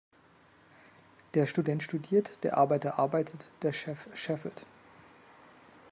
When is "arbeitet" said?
2.97-3.51